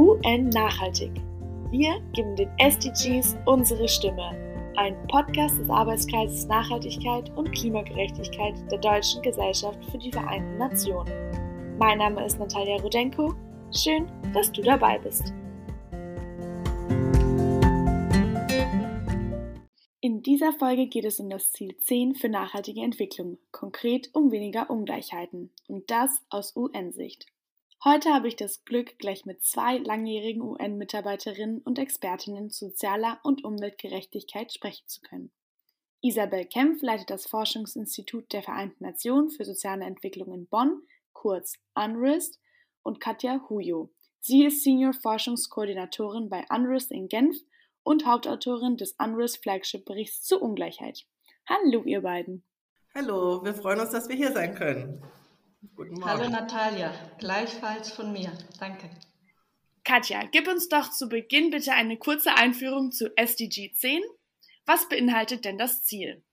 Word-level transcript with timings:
UN 0.00 0.48
Nachhaltig. 0.48 1.12
Wir 1.70 2.00
geben 2.14 2.34
den 2.34 2.48
SDGs 2.56 3.36
unsere 3.44 3.86
Stimme. 3.86 4.30
Ein 4.76 4.96
Podcast 5.08 5.58
des 5.58 5.68
Arbeitskreises 5.68 6.46
Nachhaltigkeit 6.46 7.28
und 7.36 7.52
Klimagerechtigkeit 7.52 8.54
der 8.72 8.78
Deutschen 8.78 9.20
Gesellschaft 9.20 9.78
für 9.90 9.98
die 9.98 10.10
Vereinten 10.10 10.56
Nationen. 10.56 11.12
Mein 11.78 11.98
Name 11.98 12.24
ist 12.24 12.38
Natalia 12.38 12.76
Rudenko. 12.76 13.34
Schön, 13.76 14.10
dass 14.32 14.50
du 14.50 14.62
dabei 14.62 14.98
bist. 15.00 15.34
In 20.00 20.22
dieser 20.22 20.54
Folge 20.54 20.86
geht 20.86 21.04
es 21.04 21.20
um 21.20 21.28
das 21.28 21.52
Ziel 21.52 21.76
10 21.76 22.14
für 22.14 22.30
nachhaltige 22.30 22.80
Entwicklung, 22.80 23.36
konkret 23.52 24.08
um 24.14 24.32
weniger 24.32 24.70
Ungleichheiten, 24.70 25.50
und 25.68 25.90
das 25.90 26.22
aus 26.30 26.56
UN-Sicht. 26.56 27.26
Heute 27.82 28.12
habe 28.12 28.28
ich 28.28 28.36
das 28.36 28.62
Glück, 28.66 28.98
gleich 28.98 29.24
mit 29.24 29.42
zwei 29.42 29.78
langjährigen 29.78 30.42
UN-Mitarbeiterinnen 30.42 31.62
und 31.62 31.78
Expertinnen 31.78 32.50
zu 32.50 32.68
sozialer 32.68 33.18
und 33.22 33.42
Umweltgerechtigkeit 33.42 34.52
sprechen 34.52 34.86
zu 34.86 35.00
können. 35.00 35.32
Isabel 36.02 36.44
Kempf 36.44 36.82
leitet 36.82 37.08
das 37.08 37.26
Forschungsinstitut 37.26 38.34
der 38.34 38.42
Vereinten 38.42 38.84
Nationen 38.84 39.30
für 39.30 39.46
soziale 39.46 39.86
Entwicklung 39.86 40.34
in 40.34 40.46
Bonn, 40.46 40.82
kurz 41.14 41.54
UNRIST, 41.74 42.38
und 42.82 43.00
Katja 43.00 43.40
Huyo. 43.48 43.90
Sie 44.20 44.44
ist 44.44 44.62
Senior 44.62 44.92
Forschungskoordinatorin 44.92 46.28
bei 46.28 46.44
UNRIST 46.50 46.90
in 46.92 47.08
Genf 47.08 47.38
und 47.82 48.04
Hauptautorin 48.04 48.76
des 48.76 48.94
UNRIST 48.98 49.42
Flagship-Berichts 49.42 50.22
zur 50.24 50.42
Ungleichheit. 50.42 51.06
Hallo, 51.46 51.82
ihr 51.84 52.02
beiden. 52.02 52.44
Hallo, 52.94 53.42
wir 53.42 53.54
freuen 53.54 53.80
uns, 53.80 53.90
dass 53.90 54.10
wir 54.10 54.16
hier 54.16 54.32
sein 54.32 54.54
können. 54.54 55.02
Guten 55.76 55.94
Morgen. 55.94 56.06
Hallo 56.06 56.28
Natalia, 56.30 56.90
gleichfalls 57.18 57.92
von 57.92 58.12
mir. 58.12 58.32
Danke. 58.58 58.88
Katja, 59.84 60.24
gib 60.24 60.48
uns 60.48 60.68
doch 60.68 60.90
zu 60.90 61.08
Beginn 61.08 61.50
bitte 61.50 61.72
eine 61.72 61.98
kurze 61.98 62.34
Einführung 62.34 62.92
zu 62.92 63.14
SDG 63.16 63.72
10. 63.74 64.00
Was 64.64 64.88
beinhaltet 64.88 65.44
denn 65.44 65.58
das 65.58 65.82
Ziel? 65.82 66.24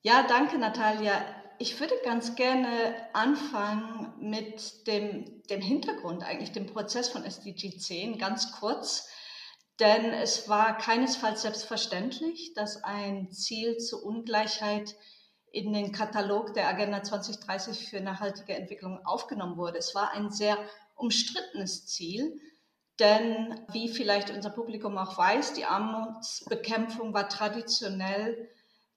Ja, 0.00 0.26
danke 0.26 0.56
Natalia. 0.58 1.24
Ich 1.58 1.78
würde 1.78 1.94
ganz 2.04 2.36
gerne 2.36 2.94
anfangen 3.12 4.14
mit 4.18 4.86
dem, 4.86 5.42
dem 5.50 5.60
Hintergrund, 5.60 6.24
eigentlich 6.24 6.52
dem 6.52 6.66
Prozess 6.66 7.10
von 7.10 7.24
SDG 7.24 7.76
10, 7.76 8.16
ganz 8.18 8.52
kurz. 8.52 9.10
Denn 9.78 10.06
es 10.12 10.48
war 10.48 10.78
keinesfalls 10.78 11.42
selbstverständlich, 11.42 12.54
dass 12.54 12.82
ein 12.82 13.30
Ziel 13.30 13.76
zur 13.76 14.04
Ungleichheit 14.04 14.94
in 15.54 15.72
den 15.72 15.92
Katalog 15.92 16.52
der 16.54 16.68
Agenda 16.68 17.02
2030 17.02 17.88
für 17.88 18.00
nachhaltige 18.00 18.54
Entwicklung 18.54 19.04
aufgenommen 19.06 19.56
wurde. 19.56 19.78
Es 19.78 19.94
war 19.94 20.10
ein 20.10 20.30
sehr 20.30 20.58
umstrittenes 20.96 21.86
Ziel, 21.86 22.40
denn 22.98 23.60
wie 23.70 23.88
vielleicht 23.88 24.30
unser 24.30 24.50
Publikum 24.50 24.98
auch 24.98 25.16
weiß, 25.16 25.52
die 25.54 25.64
Armutsbekämpfung 25.64 27.14
war 27.14 27.28
traditionell 27.28 28.48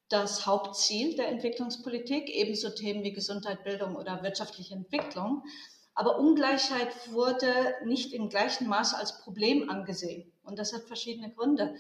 das 0.09 0.47
Hauptziel 0.47 1.16
der 1.16 1.28
Entwicklungspolitik, 1.28 2.30
ebenso 2.30 2.69
Themen 2.69 3.03
wie 3.03 3.13
Gesundheit, 3.13 3.63
Bildung 3.63 3.95
oder 3.95 4.23
wirtschaftliche 4.23 4.73
Entwicklung. 4.73 5.44
Aber 5.94 6.17
Ungleichheit 6.17 7.11
wurde 7.11 7.75
nicht 7.85 8.13
im 8.13 8.30
gleichen 8.30 8.67
Maß 8.67 8.94
als 8.95 9.19
Problem 9.19 9.69
angesehen. 9.69 10.31
Und 10.44 10.58
das 10.58 10.73
hat 10.73 10.83
verschiedene 10.83 11.31
Gründe. 11.31 11.75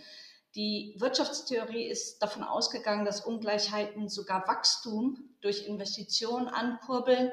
Die 0.55 0.95
Wirtschaftstheorie 0.97 1.85
ist 1.85 2.19
davon 2.19 2.43
ausgegangen, 2.43 3.05
dass 3.05 3.25
Ungleichheiten 3.25 4.09
sogar 4.09 4.47
Wachstum 4.47 5.35
durch 5.41 5.67
Investitionen 5.67 6.47
ankurbeln. 6.47 7.31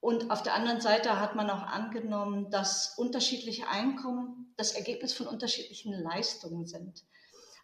Und 0.00 0.30
auf 0.30 0.42
der 0.42 0.54
anderen 0.54 0.80
Seite 0.80 1.20
hat 1.20 1.34
man 1.34 1.50
auch 1.50 1.62
angenommen, 1.62 2.50
dass 2.50 2.94
unterschiedliche 2.96 3.68
Einkommen 3.68 4.54
das 4.56 4.72
Ergebnis 4.72 5.12
von 5.12 5.26
unterschiedlichen 5.26 5.92
Leistungen 5.92 6.66
sind. 6.66 7.04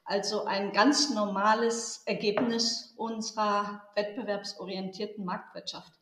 Also 0.05 0.45
ein 0.45 0.73
ganz 0.73 1.11
normales 1.11 2.03
Ergebnis 2.05 2.93
unserer 2.97 3.89
wettbewerbsorientierten 3.95 5.25
Marktwirtschaft. 5.25 5.93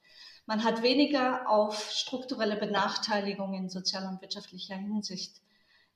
Man 0.45 0.65
hat 0.65 0.83
weniger 0.83 1.49
auf 1.49 1.91
strukturelle 1.93 2.57
Benachteiligungen 2.57 3.55
in 3.55 3.69
sozialer 3.69 4.09
und 4.09 4.21
wirtschaftlicher 4.21 4.75
Hinsicht 4.75 5.41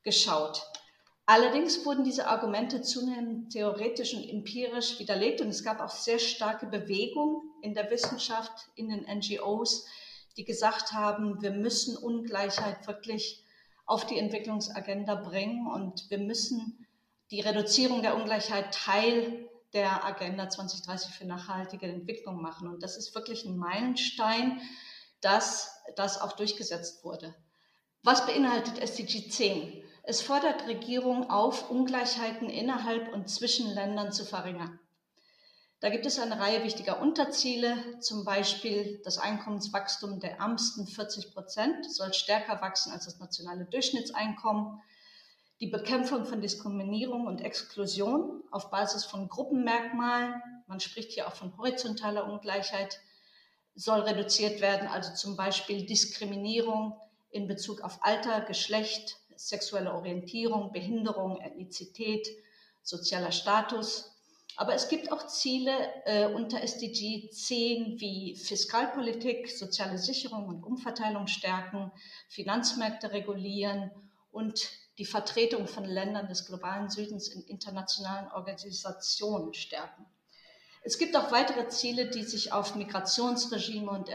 geschaut. 0.05 0.63
Allerdings 1.29 1.85
wurden 1.85 2.05
diese 2.05 2.29
Argumente 2.29 2.83
zunehmend 2.83 3.53
theoretisch 3.53 4.15
und 4.15 4.29
empirisch 4.29 5.01
widerlegt 5.01 5.41
und 5.41 5.49
es 5.49 5.65
gab 5.65 5.81
auch 5.81 5.91
sehr 5.91 6.21
starke 6.21 6.67
Bewegung 6.67 7.43
in 7.63 7.75
der 7.75 7.91
Wissenschaft, 7.91 8.69
in 8.77 8.89
den 8.89 9.05
NGOs, 9.05 9.87
die 10.37 10.45
gesagt 10.45 10.93
haben, 10.93 11.43
wir 11.43 11.51
müssen 11.51 11.97
Ungleichheit 11.97 12.87
wirklich 12.87 13.43
auf 13.87 14.07
die 14.07 14.19
Entwicklungsagenda 14.19 15.17
bringen 15.17 15.67
und 15.67 16.09
wir 16.11 16.19
müssen 16.19 16.87
die 17.33 17.41
Reduzierung 17.41 18.03
der 18.03 18.15
Ungleichheit 18.15 18.73
Teil 18.73 19.49
der 19.73 20.05
Agenda 20.05 20.49
2030 20.49 21.13
für 21.13 21.25
nachhaltige 21.25 21.87
Entwicklung 21.87 22.41
machen. 22.41 22.69
Und 22.69 22.85
das 22.85 22.97
ist 22.97 23.15
wirklich 23.17 23.45
ein 23.45 23.57
Meilenstein, 23.57 24.61
dass 25.21 25.83
das 25.97 26.21
auch 26.21 26.33
durchgesetzt 26.33 27.03
wurde. 27.03 27.35
Was 28.05 28.25
beinhaltet 28.27 28.79
SDG 28.79 29.29
10? 29.29 29.83
Es 30.09 30.23
fordert 30.23 30.69
Regierungen 30.69 31.31
auf, 31.31 31.69
Ungleichheiten 31.69 32.49
innerhalb 32.49 33.13
und 33.13 33.29
zwischen 33.29 33.69
Ländern 33.75 34.13
zu 34.13 34.25
verringern. 34.25 34.79
Da 35.81 35.91
gibt 35.91 36.07
es 36.07 36.21
eine 36.21 36.39
Reihe 36.39 36.63
wichtiger 36.63 37.01
Unterziele, 37.01 37.99
zum 37.99 38.25
Beispiel 38.25 39.01
das 39.03 39.19
Einkommenswachstum 39.19 40.21
der 40.21 40.39
Ärmsten 40.39 40.87
40 40.87 41.35
Prozent 41.35 41.93
soll 41.93 42.15
stärker 42.15 42.61
wachsen 42.61 42.93
als 42.93 43.07
das 43.07 43.19
nationale 43.19 43.65
Durchschnittseinkommen. 43.65 44.81
Die 45.59 45.67
Bekämpfung 45.67 46.25
von 46.25 46.41
Diskriminierung 46.41 47.27
und 47.27 47.41
Exklusion 47.41 48.45
auf 48.53 48.71
Basis 48.71 49.05
von 49.05 49.29
Gruppenmerkmalen, 49.29 50.41
man 50.69 50.79
spricht 50.79 51.11
hier 51.11 51.27
auch 51.27 51.35
von 51.35 51.57
horizontaler 51.59 52.31
Ungleichheit, 52.31 53.01
soll 53.75 54.03
reduziert 54.03 54.61
werden, 54.61 54.87
also 54.87 55.15
zum 55.15 55.35
Beispiel 55.35 55.85
Diskriminierung 55.85 56.97
in 57.29 57.49
Bezug 57.49 57.81
auf 57.81 58.05
Alter, 58.05 58.43
Geschlecht, 58.43 59.17
sexuelle 59.37 59.95
Orientierung, 59.95 60.73
Behinderung, 60.73 61.41
Ethnizität, 61.41 62.29
sozialer 62.83 63.33
Status. 63.33 64.13
Aber 64.57 64.75
es 64.75 64.89
gibt 64.89 65.13
auch 65.13 65.27
Ziele 65.27 65.73
äh, 66.07 66.27
unter 66.27 66.63
SDG 66.63 67.29
10 67.31 68.01
wie 68.01 68.37
Fiskalpolitik, 68.37 69.51
soziale 69.51 69.99
Sicherung 69.99 70.49
und 70.49 70.65
Umverteilung 70.65 71.27
stärken, 71.27 71.93
Finanzmärkte 72.29 73.13
regulieren 73.13 73.91
und 74.31 74.71
die 74.99 75.05
Vertretung 75.05 75.67
von 75.67 75.85
Ländern 75.85 76.29
des 76.29 76.47
globalen 76.47 76.89
Südens 76.89 77.29
in 77.29 77.43
internationalen 77.43 78.31
Organisationen 78.33 79.53
stärken. 79.53 80.07
Es 80.83 80.99
gibt 80.99 81.17
auch 81.17 81.33
weitere 81.33 81.69
Ziele, 81.69 82.09
die 82.09 82.23
sich 82.23 82.53
auf 82.53 82.77
Migrationsregime 82.77 83.91
und 83.91 84.09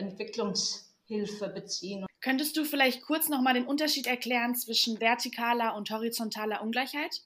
Entwicklungshilfe 1.11 1.49
beziehen. 1.49 2.05
Könntest 2.22 2.55
du 2.57 2.63
vielleicht 2.63 3.03
kurz 3.03 3.29
nochmal 3.29 3.53
den 3.53 3.66
Unterschied 3.66 4.07
erklären 4.07 4.55
zwischen 4.55 4.97
vertikaler 4.97 5.75
und 5.75 5.89
horizontaler 5.89 6.61
Ungleichheit? 6.61 7.22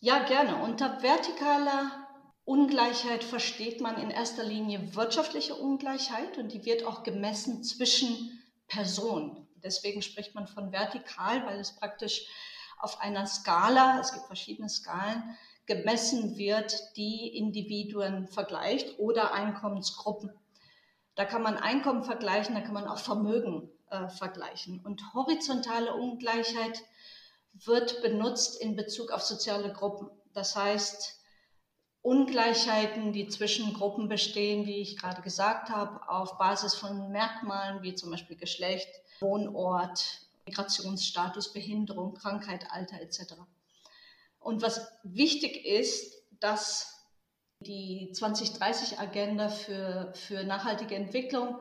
Ja, 0.00 0.24
gerne. 0.24 0.56
Unter 0.62 1.00
vertikaler 1.00 2.08
Ungleichheit 2.44 3.22
versteht 3.22 3.80
man 3.80 4.00
in 4.00 4.10
erster 4.10 4.42
Linie 4.42 4.94
wirtschaftliche 4.94 5.54
Ungleichheit 5.54 6.38
und 6.38 6.52
die 6.52 6.64
wird 6.64 6.84
auch 6.84 7.04
gemessen 7.04 7.62
zwischen 7.62 8.42
Personen. 8.66 9.48
Deswegen 9.62 10.02
spricht 10.02 10.34
man 10.34 10.48
von 10.48 10.72
vertikal, 10.72 11.46
weil 11.46 11.60
es 11.60 11.76
praktisch 11.76 12.26
auf 12.80 13.00
einer 13.00 13.26
Skala, 13.26 14.00
es 14.00 14.12
gibt 14.12 14.26
verschiedene 14.26 14.68
Skalen, 14.68 15.22
gemessen 15.66 16.36
wird, 16.36 16.76
die 16.96 17.28
Individuen 17.36 18.26
vergleicht 18.26 18.98
oder 18.98 19.32
Einkommensgruppen. 19.32 20.32
Da 21.14 21.24
kann 21.24 21.42
man 21.42 21.56
Einkommen 21.56 22.04
vergleichen, 22.04 22.54
da 22.54 22.60
kann 22.62 22.74
man 22.74 22.88
auch 22.88 22.98
Vermögen 22.98 23.70
äh, 23.90 24.08
vergleichen. 24.08 24.80
Und 24.84 25.14
horizontale 25.14 25.94
Ungleichheit 25.94 26.82
wird 27.52 28.00
benutzt 28.02 28.60
in 28.60 28.76
Bezug 28.76 29.10
auf 29.10 29.22
soziale 29.22 29.72
Gruppen. 29.72 30.08
Das 30.32 30.56
heißt, 30.56 31.20
Ungleichheiten, 32.00 33.12
die 33.12 33.28
zwischen 33.28 33.74
Gruppen 33.74 34.08
bestehen, 34.08 34.66
wie 34.66 34.80
ich 34.80 34.98
gerade 34.98 35.22
gesagt 35.22 35.70
habe, 35.70 36.08
auf 36.08 36.36
Basis 36.38 36.74
von 36.74 37.12
Merkmalen 37.12 37.82
wie 37.82 37.94
zum 37.94 38.10
Beispiel 38.10 38.36
Geschlecht, 38.36 38.88
Wohnort, 39.20 40.22
Migrationsstatus, 40.46 41.52
Behinderung, 41.52 42.14
Krankheit, 42.14 42.66
Alter 42.70 43.00
etc. 43.00 43.34
Und 44.40 44.62
was 44.62 44.88
wichtig 45.04 45.64
ist, 45.64 46.24
dass 46.40 47.01
die 47.62 48.12
2030-Agenda 48.14 49.48
für, 49.48 50.12
für 50.14 50.44
nachhaltige 50.44 50.94
Entwicklung 50.94 51.60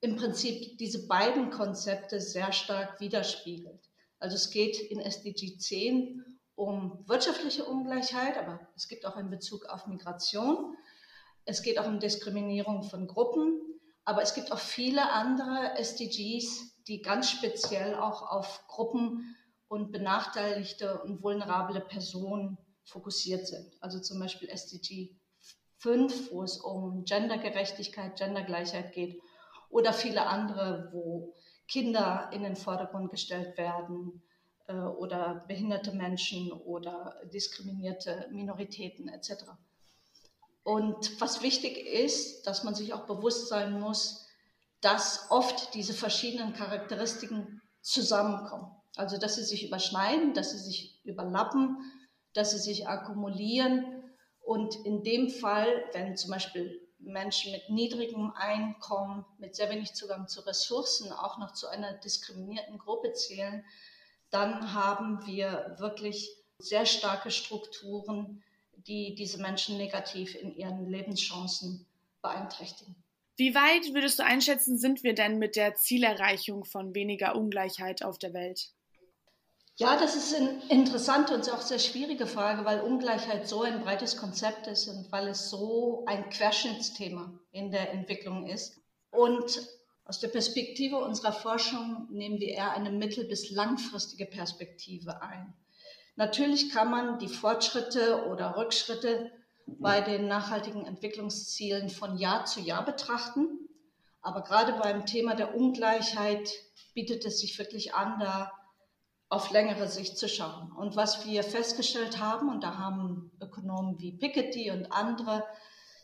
im 0.00 0.16
Prinzip 0.16 0.78
diese 0.78 1.06
beiden 1.06 1.50
Konzepte 1.50 2.20
sehr 2.20 2.52
stark 2.52 3.00
widerspiegelt. 3.00 3.90
Also 4.18 4.36
es 4.36 4.50
geht 4.50 4.78
in 4.78 5.00
SDG 5.00 5.58
10 5.58 6.24
um 6.54 7.04
wirtschaftliche 7.06 7.64
Ungleichheit, 7.64 8.38
aber 8.38 8.60
es 8.74 8.88
gibt 8.88 9.04
auch 9.06 9.16
einen 9.16 9.30
Bezug 9.30 9.66
auf 9.66 9.86
Migration. 9.86 10.74
Es 11.44 11.62
geht 11.62 11.78
auch 11.78 11.86
um 11.86 12.00
Diskriminierung 12.00 12.82
von 12.82 13.06
Gruppen, 13.06 13.60
aber 14.04 14.22
es 14.22 14.34
gibt 14.34 14.52
auch 14.52 14.58
viele 14.58 15.12
andere 15.12 15.76
SDGs, 15.78 16.82
die 16.88 17.02
ganz 17.02 17.30
speziell 17.30 17.94
auch 17.94 18.30
auf 18.30 18.66
Gruppen 18.68 19.36
und 19.68 19.92
benachteiligte 19.92 21.02
und 21.02 21.22
vulnerable 21.22 21.80
Personen 21.80 22.56
fokussiert 22.84 23.46
sind. 23.46 23.74
Also 23.80 24.00
zum 24.00 24.18
Beispiel 24.18 24.48
SDG 24.48 25.16
5, 25.86 26.32
wo 26.32 26.42
es 26.42 26.56
um 26.56 27.04
Gendergerechtigkeit, 27.04 28.18
Gendergleichheit 28.18 28.92
geht 28.92 29.22
oder 29.70 29.92
viele 29.92 30.26
andere, 30.26 30.88
wo 30.92 31.32
Kinder 31.68 32.28
in 32.32 32.42
den 32.42 32.56
Vordergrund 32.56 33.12
gestellt 33.12 33.56
werden 33.56 34.20
äh, 34.66 34.72
oder 34.74 35.44
behinderte 35.46 35.92
Menschen 35.92 36.50
oder 36.50 37.20
diskriminierte 37.32 38.28
Minoritäten 38.32 39.08
etc. 39.08 39.44
Und 40.64 41.20
was 41.20 41.42
wichtig 41.42 41.78
ist, 41.78 42.48
dass 42.48 42.64
man 42.64 42.74
sich 42.74 42.92
auch 42.92 43.06
bewusst 43.06 43.46
sein 43.46 43.78
muss, 43.78 44.26
dass 44.80 45.26
oft 45.30 45.72
diese 45.74 45.94
verschiedenen 45.94 46.52
Charakteristiken 46.52 47.62
zusammenkommen. 47.80 48.72
Also 48.96 49.18
dass 49.18 49.36
sie 49.36 49.44
sich 49.44 49.64
überschneiden, 49.64 50.34
dass 50.34 50.50
sie 50.50 50.58
sich 50.58 51.00
überlappen, 51.04 51.78
dass 52.32 52.50
sie 52.50 52.58
sich 52.58 52.88
akkumulieren. 52.88 53.95
Und 54.46 54.76
in 54.86 55.02
dem 55.02 55.28
Fall, 55.28 55.84
wenn 55.92 56.16
zum 56.16 56.30
Beispiel 56.30 56.80
Menschen 57.00 57.50
mit 57.50 57.68
niedrigem 57.68 58.32
Einkommen, 58.36 59.24
mit 59.38 59.56
sehr 59.56 59.68
wenig 59.70 59.94
Zugang 59.94 60.28
zu 60.28 60.40
Ressourcen 60.46 61.10
auch 61.10 61.38
noch 61.38 61.52
zu 61.52 61.66
einer 61.66 61.94
diskriminierten 61.94 62.78
Gruppe 62.78 63.12
zählen, 63.12 63.64
dann 64.30 64.72
haben 64.72 65.26
wir 65.26 65.74
wirklich 65.80 66.30
sehr 66.60 66.86
starke 66.86 67.32
Strukturen, 67.32 68.44
die 68.86 69.16
diese 69.16 69.42
Menschen 69.42 69.78
negativ 69.78 70.36
in 70.36 70.54
ihren 70.54 70.88
Lebenschancen 70.88 71.84
beeinträchtigen. 72.22 72.94
Wie 73.36 73.52
weit 73.56 73.94
würdest 73.94 74.20
du 74.20 74.24
einschätzen, 74.24 74.78
sind 74.78 75.02
wir 75.02 75.14
denn 75.14 75.38
mit 75.38 75.56
der 75.56 75.74
Zielerreichung 75.74 76.64
von 76.64 76.94
weniger 76.94 77.34
Ungleichheit 77.34 78.04
auf 78.04 78.16
der 78.16 78.32
Welt? 78.32 78.70
Ja, 79.78 79.98
das 79.98 80.16
ist 80.16 80.34
eine 80.34 80.58
interessante 80.70 81.34
und 81.34 81.50
auch 81.52 81.60
sehr 81.60 81.78
schwierige 81.78 82.26
Frage, 82.26 82.64
weil 82.64 82.80
Ungleichheit 82.80 83.46
so 83.46 83.60
ein 83.60 83.82
breites 83.82 84.16
Konzept 84.16 84.66
ist 84.68 84.88
und 84.88 85.12
weil 85.12 85.28
es 85.28 85.50
so 85.50 86.02
ein 86.06 86.30
Querschnittsthema 86.30 87.38
in 87.52 87.70
der 87.70 87.92
Entwicklung 87.92 88.46
ist. 88.46 88.80
Und 89.10 89.68
aus 90.06 90.18
der 90.18 90.28
Perspektive 90.28 90.96
unserer 90.96 91.34
Forschung 91.34 92.08
nehmen 92.10 92.40
wir 92.40 92.48
eher 92.48 92.72
eine 92.72 92.90
mittel- 92.90 93.28
bis 93.28 93.50
langfristige 93.50 94.24
Perspektive 94.24 95.20
ein. 95.20 95.52
Natürlich 96.14 96.70
kann 96.70 96.90
man 96.90 97.18
die 97.18 97.28
Fortschritte 97.28 98.24
oder 98.30 98.56
Rückschritte 98.56 99.30
bei 99.66 100.00
den 100.00 100.26
nachhaltigen 100.26 100.86
Entwicklungszielen 100.86 101.90
von 101.90 102.16
Jahr 102.16 102.46
zu 102.46 102.60
Jahr 102.60 102.82
betrachten. 102.82 103.68
Aber 104.22 104.42
gerade 104.42 104.72
beim 104.72 105.04
Thema 105.04 105.34
der 105.34 105.54
Ungleichheit 105.54 106.50
bietet 106.94 107.26
es 107.26 107.40
sich 107.40 107.58
wirklich 107.58 107.92
an, 107.92 108.18
da 108.18 108.50
auf 109.28 109.50
längere 109.50 109.88
Sicht 109.88 110.18
zu 110.18 110.28
schauen. 110.28 110.70
Und 110.72 110.96
was 110.96 111.26
wir 111.26 111.42
festgestellt 111.42 112.20
haben, 112.20 112.48
und 112.48 112.62
da 112.62 112.78
haben 112.78 113.32
Ökonomen 113.40 113.98
wie 113.98 114.12
Piketty 114.12 114.70
und 114.70 114.92
andere 114.92 115.44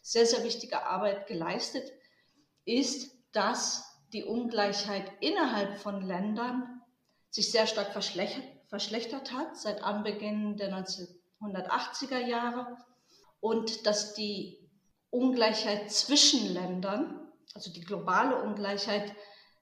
sehr, 0.03 0.27
sehr 0.27 0.43
wichtige 0.43 0.85
Arbeit 0.85 1.27
geleistet, 1.29 1.93
ist, 2.65 3.17
dass 3.33 4.01
die 4.13 4.25
Ungleichheit 4.25 5.11
innerhalb 5.21 5.79
von 5.79 6.03
Ländern 6.03 6.83
sich 7.31 7.51
sehr 7.51 7.67
stark 7.67 7.93
verschlechtert, 7.93 8.45
verschlechtert 8.67 9.33
hat 9.33 9.57
seit 9.57 9.83
Anbeginn 9.83 10.57
der 10.57 10.73
1980er 10.73 12.19
Jahre 12.19 12.77
und 13.41 13.87
dass 13.87 14.15
die 14.15 14.69
Ungleichheit 15.11 15.91
zwischen 15.93 16.53
Ländern, 16.53 17.33
also 17.55 17.73
die 17.73 17.83
globale 17.83 18.43
Ungleichheit, 18.43 19.15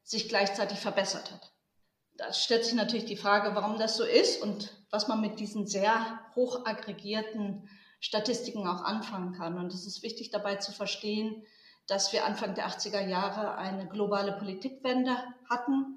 sich 0.02 0.28
gleichzeitig 0.28 0.78
verbessert 0.78 1.30
hat 1.30 1.52
da 2.20 2.34
stellt 2.34 2.66
sich 2.66 2.74
natürlich 2.74 3.06
die 3.06 3.16
Frage, 3.16 3.54
warum 3.54 3.78
das 3.78 3.96
so 3.96 4.04
ist 4.04 4.42
und 4.42 4.74
was 4.90 5.08
man 5.08 5.22
mit 5.22 5.40
diesen 5.40 5.66
sehr 5.66 6.20
hoch 6.34 6.66
aggregierten 6.66 7.66
Statistiken 7.98 8.66
auch 8.66 8.82
anfangen 8.82 9.32
kann. 9.32 9.58
Und 9.58 9.72
es 9.72 9.86
ist 9.86 10.02
wichtig 10.02 10.30
dabei 10.30 10.56
zu 10.56 10.70
verstehen, 10.70 11.42
dass 11.86 12.12
wir 12.12 12.26
Anfang 12.26 12.54
der 12.54 12.68
80er 12.68 13.06
Jahre 13.06 13.56
eine 13.56 13.88
globale 13.88 14.32
Politikwende 14.32 15.16
hatten. 15.48 15.96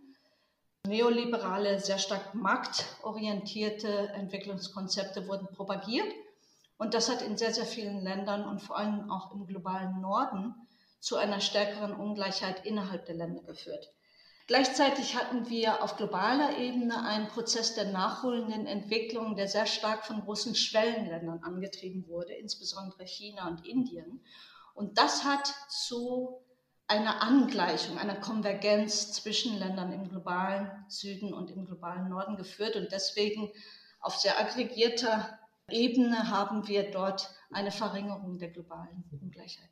Neoliberale, 0.88 1.82
sehr 1.82 1.98
stark 1.98 2.34
marktorientierte 2.34 4.10
Entwicklungskonzepte 4.14 5.28
wurden 5.28 5.48
propagiert. 5.48 6.08
Und 6.78 6.94
das 6.94 7.10
hat 7.10 7.22
in 7.22 7.38
sehr, 7.38 7.54
sehr 7.54 7.66
vielen 7.66 8.02
Ländern 8.02 8.46
und 8.46 8.62
vor 8.62 8.78
allem 8.78 9.12
auch 9.12 9.34
im 9.34 9.46
globalen 9.46 10.00
Norden 10.00 10.56
zu 11.02 11.18
einer 11.18 11.42
stärkeren 11.42 11.94
Ungleichheit 11.94 12.66
innerhalb 12.66 13.06
der 13.08 13.16
Länder 13.16 13.44
geführt. 13.44 13.92
Gleichzeitig 14.46 15.16
hatten 15.16 15.50
wir 15.50 15.82
auf 15.82 15.96
globaler 15.96 16.58
Ebene 16.58 17.06
einen 17.06 17.30
Prozess 17.30 17.76
der 17.76 17.92
nachholenden 17.92 18.66
Entwicklung, 18.68 19.36
der 19.36 19.48
sehr 19.48 19.66
stark 19.66 20.06
von 20.06 20.22
großen 20.22 20.54
Schwellenländern 20.54 21.44
angetrieben 21.44 22.08
wurde, 22.08 22.34
insbesondere 22.34 23.06
China 23.06 23.48
und 23.48 23.66
Indien. 23.66 24.22
Und 24.74 24.98
das 24.98 25.24
hat 25.24 25.54
zu 25.70 26.42
einer 26.88 27.22
Angleichung, 27.22 27.98
einer 27.98 28.16
Konvergenz 28.16 29.14
zwischen 29.14 29.58
Ländern 29.58 29.94
im 29.94 30.10
globalen 30.10 30.86
Süden 30.90 31.34
und 31.34 31.50
im 31.50 31.66
globalen 31.66 32.10
Norden 32.10 32.36
geführt. 32.36 32.76
Und 32.76 32.92
deswegen 32.92 33.50
auf 34.02 34.18
sehr 34.18 34.38
aggregierter 34.38 35.40
Ebene 35.70 36.30
haben 36.30 36.68
wir 36.68 36.92
dort 36.92 37.34
eine 37.52 37.72
Verringerung 37.72 38.38
der 38.38 38.50
globalen 38.50 39.06
Ungleichheit. 39.12 39.70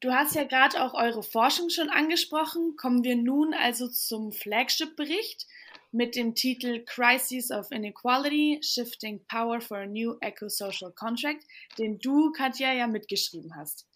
Du 0.00 0.12
hast 0.12 0.34
ja 0.34 0.44
gerade 0.44 0.82
auch 0.82 0.94
eure 0.94 1.22
Forschung 1.22 1.70
schon 1.70 1.88
angesprochen. 1.88 2.76
Kommen 2.76 3.04
wir 3.04 3.16
nun 3.16 3.54
also 3.54 3.88
zum 3.88 4.32
Flagship-Bericht 4.32 5.46
mit 5.92 6.16
dem 6.16 6.34
Titel 6.34 6.84
Crises 6.84 7.50
of 7.50 7.70
Inequality, 7.70 8.58
Shifting 8.62 9.24
Power 9.28 9.60
for 9.60 9.78
a 9.78 9.86
New 9.86 10.16
Eco-Social 10.20 10.92
Contract, 10.92 11.44
den 11.78 11.98
du, 12.00 12.32
Katja, 12.32 12.72
ja 12.72 12.86
mitgeschrieben 12.88 13.54
hast. 13.54 13.86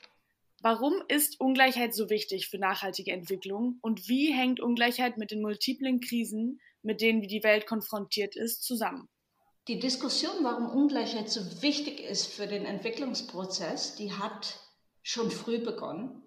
Warum 0.61 1.03
ist 1.09 1.41
Ungleichheit 1.41 1.95
so 1.95 2.09
wichtig 2.09 2.49
für 2.49 2.59
nachhaltige 2.59 3.13
Entwicklung 3.13 3.79
und 3.81 4.09
wie 4.09 4.33
hängt 4.33 4.61
Ungleichheit 4.61 5.19
mit 5.19 5.31
den 5.31 5.43
multiplen 5.43 6.01
Krisen, 6.01 6.61
mit 6.83 7.01
denen 7.01 7.23
die 7.23 7.43
Welt 7.43 7.67
konfrontiert 7.67 8.37
ist, 8.37 8.63
zusammen? 8.63 9.09
Die 9.69 9.79
Diskussion, 9.79 10.43
warum 10.43 10.71
Ungleichheit 10.71 11.29
so 11.29 11.63
wichtig 11.63 12.01
ist 12.01 12.27
für 12.27 12.47
den 12.47 12.65
Entwicklungsprozess, 12.65 13.97
die 13.97 14.13
hat 14.13 14.61
schon 15.09 15.31
früh 15.31 15.59
begonnen 15.59 16.23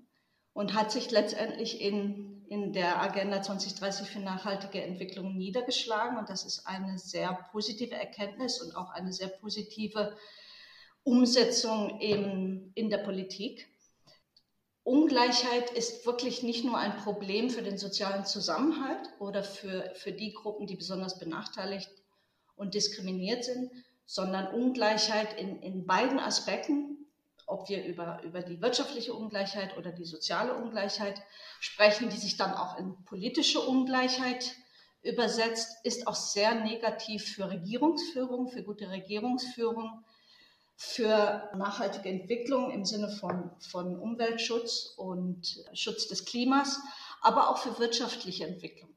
und 0.54 0.74
hat 0.74 0.92
sich 0.92 1.12
letztendlich 1.12 1.82
in, 1.82 2.44
in 2.48 2.74
der 2.74 3.00
Agenda 3.00 3.44
2030 3.44 4.08
für 4.10 4.20
nachhaltige 4.20 4.82
Entwicklung 4.82 5.38
niedergeschlagen. 5.38 6.18
Und 6.18 6.30
das 6.30 6.46
ist 6.46 6.66
eine 6.66 6.98
sehr 6.98 7.48
positive 7.52 7.94
Erkenntnis 7.94 8.60
und 8.60 8.76
auch 8.76 8.90
eine 8.90 9.14
sehr 9.14 9.28
positive 9.28 10.18
Umsetzung 11.04 12.00
in, 12.00 12.72
in 12.74 12.90
der 12.90 12.98
Politik. 12.98 13.68
Ungleichheit 14.82 15.70
ist 15.70 16.04
wirklich 16.08 16.42
nicht 16.42 16.66
nur 16.66 16.80
ein 16.80 16.98
Problem 16.98 17.52
für 17.52 17.62
den 17.62 17.78
sozialen 17.78 18.26
Zusammenhalt 18.26 19.08
oder 19.20 19.44
für, 19.44 19.94
für 19.94 20.12
die 20.12 20.34
Gruppen, 20.34 20.66
die 20.66 20.76
besonders 20.76 21.20
benachteiligt 21.20 21.92
und 22.56 22.74
diskriminiert 22.74 23.46
sind, 23.46 23.70
sondern 24.08 24.52
Ungleichheit 24.56 25.40
in, 25.40 25.62
in 25.62 25.86
beiden 25.86 26.20
Aspekten, 26.20 27.01
ob 27.48 27.70
wir 27.70 27.86
über, 27.86 28.22
über 28.24 28.42
die 28.42 28.62
wirtschaftliche 28.62 29.14
Ungleichheit 29.14 29.78
oder 29.78 29.92
die 29.92 30.06
soziale 30.06 30.56
Ungleichheit 30.56 31.22
sprechen, 31.60 32.10
die 32.10 32.18
sich 32.18 32.38
dann 32.38 32.54
auch 32.54 32.78
in 32.78 33.04
politische 33.06 33.60
Ungleichheit 33.60 34.56
übersetzt, 35.04 35.78
ist 35.84 36.08
auch 36.08 36.16
sehr 36.16 36.56
negativ 36.56 37.36
für 37.36 37.50
Regierungsführung, 37.50 38.50
für 38.50 38.64
gute 38.64 38.90
Regierungsführung, 38.90 40.04
für 40.76 41.50
nachhaltige 41.56 42.10
Entwicklung 42.10 42.72
im 42.72 42.86
Sinne 42.86 43.10
von, 43.10 43.52
von 43.60 44.00
Umweltschutz 44.00 44.94
und 44.98 45.64
Schutz 45.74 46.08
des 46.08 46.26
Klimas, 46.26 46.80
aber 47.22 47.50
auch 47.50 47.58
für 47.58 47.78
wirtschaftliche 47.80 48.48
Entwicklung. 48.48 48.92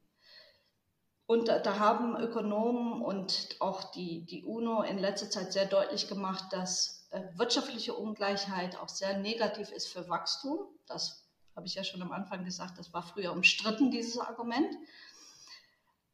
Und 1.27 1.49
da, 1.49 1.79
haben 1.79 2.17
Ökonomen 2.17 3.01
und 3.01 3.57
auch 3.61 3.93
die, 3.93 4.27
die 4.27 4.45
UNO 4.45 4.83
in 4.83 4.99
letzter 4.99 5.31
Zeit 5.31 5.55
sehr 5.55 5.65
deutlich 5.65 6.07
gemacht, 6.07 6.45
dass 6.53 7.04
wirtschaftliche 7.35 7.95
Ungleichheit 7.95 8.77
auch 8.77 8.89
sehr 8.89 9.19
negativ 9.19 9.71
ist 9.71 9.89
für 9.89 10.09
Wachstum. 10.09 10.59
Das 10.87 11.25
habe 11.55 11.67
ich 11.67 11.75
ja 11.75 11.85
schon 11.85 12.03
am 12.03 12.13
Anfang 12.13 12.45
gesagt, 12.45 12.79
das 12.79 12.93
war 12.93 13.03
früher 13.03 13.33
umstritten, 13.33 13.91
dieses 13.91 14.19
Argument. 14.19 14.75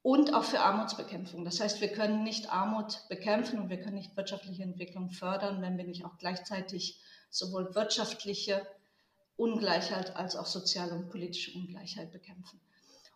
Und 0.03 0.33
auch 0.33 0.45
für 0.45 0.61
Armutsbekämpfung. 0.61 1.45
Das 1.45 1.61
heißt, 1.61 1.81
wir 1.83 1.93
können 1.93 2.23
nicht 2.23 2.51
Armut 2.51 3.07
bekämpfen 3.09 3.61
und 3.61 3.69
wir 3.69 3.81
können 3.81 3.97
nicht 3.97 4.17
wirtschaftliche 4.17 4.63
Entwicklung 4.63 5.11
fördern, 5.11 5.61
wenn 5.61 5.77
wir 5.77 5.85
nicht 5.85 6.07
auch 6.07 6.17
gleichzeitig 6.19 6.99
sowohl 7.29 7.75
wirtschaftliche 7.75 8.67
Ungleichheit 9.37 10.17
als 10.17 10.37
auch 10.37 10.47
soziale 10.47 10.95
und 10.95 11.11
politische 11.11 11.57
Ungleichheit 11.59 12.13
bekämpfen. 12.13 12.61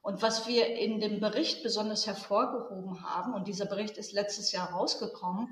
Und 0.02 0.20
was 0.20 0.46
wir 0.46 0.66
in 0.76 1.00
dem 1.00 1.20
Bericht 1.20 1.62
besonders 1.62 2.06
hervorgehoben 2.06 3.02
haben, 3.02 3.32
und 3.32 3.48
dieser 3.48 3.64
Bericht 3.64 3.96
ist 3.96 4.12
letztes 4.12 4.52
Jahr 4.52 4.70
rausgekommen, 4.70 5.48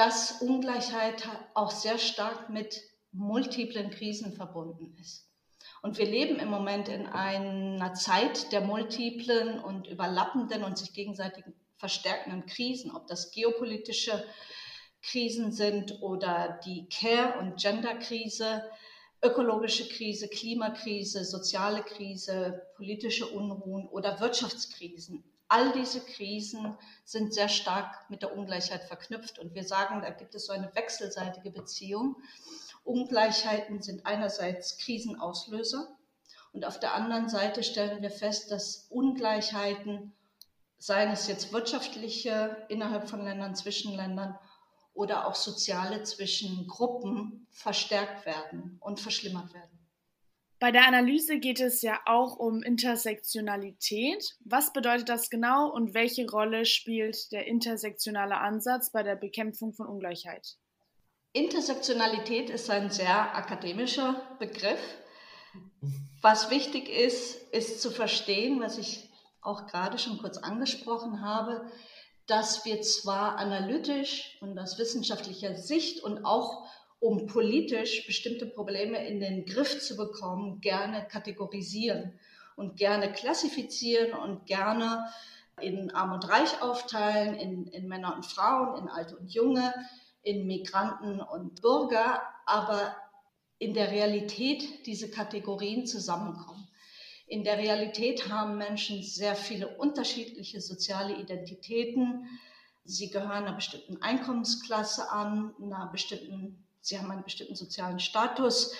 dass 0.00 0.40
Ungleichheit 0.40 1.28
auch 1.52 1.70
sehr 1.70 1.98
stark 1.98 2.48
mit 2.48 2.80
multiplen 3.12 3.90
Krisen 3.90 4.32
verbunden 4.32 4.96
ist. 4.98 5.28
Und 5.82 5.98
wir 5.98 6.06
leben 6.06 6.38
im 6.38 6.48
Moment 6.48 6.88
in 6.88 7.06
einer 7.06 7.92
Zeit 7.92 8.50
der 8.50 8.62
multiplen 8.62 9.60
und 9.60 9.88
überlappenden 9.88 10.64
und 10.64 10.78
sich 10.78 10.94
gegenseitig 10.94 11.44
verstärkenden 11.76 12.46
Krisen, 12.46 12.96
ob 12.96 13.08
das 13.08 13.30
geopolitische 13.30 14.24
Krisen 15.02 15.52
sind 15.52 16.00
oder 16.00 16.58
die 16.64 16.88
Care- 16.88 17.38
und 17.38 17.60
Genderkrise, 17.60 18.64
ökologische 19.22 19.86
Krise, 19.86 20.28
Klimakrise, 20.28 21.26
soziale 21.26 21.82
Krise, 21.82 22.62
politische 22.76 23.26
Unruhen 23.26 23.86
oder 23.86 24.18
Wirtschaftskrisen. 24.18 25.30
All 25.52 25.72
diese 25.72 26.00
Krisen 26.00 26.78
sind 27.04 27.34
sehr 27.34 27.48
stark 27.48 28.08
mit 28.08 28.22
der 28.22 28.36
Ungleichheit 28.36 28.84
verknüpft 28.84 29.40
und 29.40 29.52
wir 29.52 29.64
sagen, 29.64 30.00
da 30.00 30.10
gibt 30.10 30.32
es 30.36 30.46
so 30.46 30.52
eine 30.52 30.72
wechselseitige 30.76 31.50
Beziehung. 31.50 32.14
Ungleichheiten 32.84 33.82
sind 33.82 34.06
einerseits 34.06 34.78
Krisenauslöser 34.78 35.88
und 36.52 36.64
auf 36.64 36.78
der 36.78 36.94
anderen 36.94 37.28
Seite 37.28 37.64
stellen 37.64 38.00
wir 38.00 38.12
fest, 38.12 38.52
dass 38.52 38.86
Ungleichheiten, 38.90 40.12
seien 40.78 41.10
es 41.10 41.26
jetzt 41.26 41.52
wirtschaftliche 41.52 42.64
innerhalb 42.68 43.10
von 43.10 43.24
Ländern, 43.24 43.56
zwischen 43.56 43.92
Ländern 43.92 44.38
oder 44.94 45.26
auch 45.26 45.34
soziale 45.34 46.04
zwischen 46.04 46.68
Gruppen, 46.68 47.48
verstärkt 47.50 48.24
werden 48.24 48.78
und 48.80 49.00
verschlimmert 49.00 49.52
werden. 49.52 49.79
Bei 50.60 50.72
der 50.72 50.86
Analyse 50.86 51.38
geht 51.38 51.58
es 51.58 51.80
ja 51.80 51.98
auch 52.04 52.36
um 52.36 52.62
Intersektionalität. 52.62 54.36
Was 54.44 54.74
bedeutet 54.74 55.08
das 55.08 55.30
genau 55.30 55.70
und 55.70 55.94
welche 55.94 56.30
Rolle 56.30 56.66
spielt 56.66 57.32
der 57.32 57.46
intersektionale 57.46 58.36
Ansatz 58.36 58.92
bei 58.92 59.02
der 59.02 59.16
Bekämpfung 59.16 59.72
von 59.72 59.86
Ungleichheit? 59.86 60.58
Intersektionalität 61.32 62.50
ist 62.50 62.68
ein 62.68 62.90
sehr 62.90 63.34
akademischer 63.34 64.36
Begriff. 64.38 64.80
Was 66.20 66.50
wichtig 66.50 66.90
ist, 66.90 67.36
ist 67.54 67.80
zu 67.80 67.90
verstehen, 67.90 68.60
was 68.60 68.76
ich 68.76 69.08
auch 69.40 69.66
gerade 69.66 69.96
schon 69.96 70.18
kurz 70.18 70.36
angesprochen 70.36 71.22
habe, 71.22 71.70
dass 72.26 72.66
wir 72.66 72.82
zwar 72.82 73.38
analytisch 73.38 74.36
und 74.42 74.58
aus 74.58 74.78
wissenschaftlicher 74.78 75.54
Sicht 75.56 76.04
und 76.04 76.26
auch 76.26 76.68
um 77.00 77.26
politisch 77.26 78.06
bestimmte 78.06 78.46
Probleme 78.46 79.06
in 79.06 79.20
den 79.20 79.44
Griff 79.46 79.80
zu 79.80 79.96
bekommen, 79.96 80.60
gerne 80.60 81.06
kategorisieren 81.08 82.18
und 82.56 82.76
gerne 82.76 83.12
klassifizieren 83.12 84.12
und 84.12 84.46
gerne 84.46 85.06
in 85.60 85.90
Arm 85.90 86.12
und 86.12 86.28
Reich 86.28 86.62
aufteilen, 86.62 87.34
in, 87.34 87.66
in 87.68 87.88
Männer 87.88 88.14
und 88.14 88.26
Frauen, 88.26 88.82
in 88.82 88.88
Alte 88.88 89.16
und 89.16 89.32
Junge, 89.32 89.74
in 90.22 90.46
Migranten 90.46 91.20
und 91.20 91.60
Bürger, 91.60 92.22
aber 92.46 92.94
in 93.58 93.74
der 93.74 93.90
Realität 93.90 94.86
diese 94.86 95.10
Kategorien 95.10 95.86
zusammenkommen. 95.86 96.66
In 97.26 97.44
der 97.44 97.58
Realität 97.58 98.28
haben 98.28 98.58
Menschen 98.58 99.02
sehr 99.02 99.36
viele 99.36 99.68
unterschiedliche 99.76 100.60
soziale 100.60 101.16
Identitäten. 101.16 102.26
Sie 102.84 103.10
gehören 103.10 103.30
einer 103.30 103.52
bestimmten 103.52 104.02
Einkommensklasse 104.02 105.12
an, 105.12 105.54
einer 105.62 105.88
bestimmten, 105.92 106.66
sie 106.80 106.98
haben 106.98 107.10
einen 107.10 107.24
bestimmten 107.24 107.56
sozialen 107.56 108.00
Status. 108.00 108.72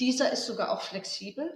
Dieser 0.00 0.32
ist 0.32 0.46
sogar 0.46 0.72
auch 0.72 0.82
flexibel. 0.82 1.52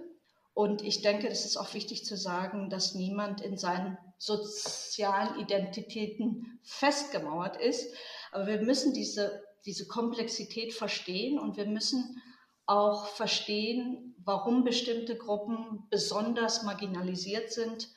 Und 0.53 0.81
ich 0.81 1.01
denke, 1.01 1.29
es 1.29 1.45
ist 1.45 1.57
auch 1.57 1.73
wichtig 1.73 2.05
zu 2.05 2.17
sagen, 2.17 2.69
dass 2.69 2.93
niemand 2.93 3.39
in 3.41 3.57
seinen 3.57 3.97
sozialen 4.17 5.39
Identitäten 5.39 6.59
festgemauert 6.63 7.55
ist, 7.55 7.95
aber 8.31 8.47
wir 8.47 8.61
müssen 8.61 8.93
diese, 8.93 9.41
diese 9.65 9.87
Komplexität 9.87 10.73
verstehen 10.73 11.39
und 11.39 11.55
wir 11.55 11.65
müssen 11.65 12.21
auch 12.65 13.07
verstehen, 13.07 14.15
warum 14.23 14.63
bestimmte 14.63 15.17
Gruppen 15.17 15.87
besonders 15.89 16.63
marginalisiert 16.63 17.51
sind, 17.51 17.89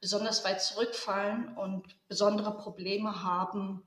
besonders 0.00 0.44
weit 0.44 0.62
zurückfallen 0.62 1.56
und 1.58 1.84
besondere 2.08 2.56
Probleme 2.56 3.22
haben, 3.22 3.82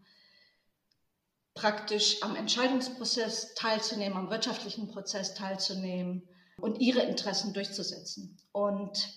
praktisch 1.58 2.22
am 2.22 2.36
Entscheidungsprozess 2.36 3.56
teilzunehmen, 3.56 4.18
am 4.18 4.30
wirtschaftlichen 4.30 4.88
Prozess 4.88 5.34
teilzunehmen 5.34 6.28
und 6.60 6.80
ihre 6.80 7.02
Interessen 7.02 7.54
durchzusetzen. 7.54 8.38
Und 8.52 9.10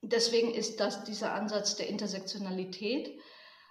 deswegen 0.00 0.54
ist 0.54 0.78
das 0.78 1.04
dieser 1.04 1.34
Ansatz 1.34 1.76
der 1.76 1.88
Intersektionalität 1.88 3.18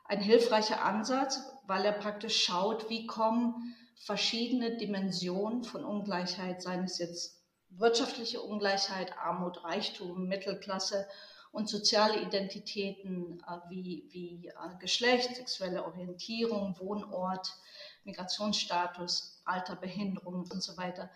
ein 0.05 0.21
hilfreicher 0.21 0.83
Ansatz, 0.83 1.39
weil 1.65 1.85
er 1.85 1.93
praktisch 1.93 2.43
schaut, 2.43 2.89
wie 2.89 3.05
kommen 3.05 3.75
verschiedene 3.95 4.75
Dimensionen 4.75 5.63
von 5.63 5.85
Ungleichheit, 5.85 6.61
seien 6.61 6.83
es 6.83 6.97
jetzt 6.97 7.43
wirtschaftliche 7.69 8.41
Ungleichheit, 8.41 9.17
Armut, 9.17 9.63
Reichtum, 9.63 10.27
Mittelklasse 10.27 11.07
und 11.51 11.69
soziale 11.69 12.21
Identitäten 12.21 13.43
äh, 13.47 13.69
wie, 13.69 14.07
wie 14.09 14.47
äh, 14.47 14.79
Geschlecht, 14.79 15.35
sexuelle 15.35 15.85
Orientierung, 15.85 16.75
Wohnort, 16.79 17.55
Migrationsstatus, 18.03 19.41
Alter, 19.45 19.75
Behinderung 19.75 20.49
und 20.51 20.63
so 20.63 20.77
weiter. 20.77 21.09